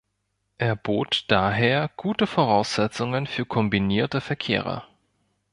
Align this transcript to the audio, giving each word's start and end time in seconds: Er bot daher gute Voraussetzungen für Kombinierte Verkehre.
Er 0.57 0.75
bot 0.75 1.25
daher 1.27 1.87
gute 1.95 2.25
Voraussetzungen 2.25 3.27
für 3.27 3.45
Kombinierte 3.45 4.19
Verkehre. 4.19 4.83